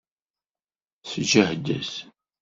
Sǧehdet! 1.09 1.91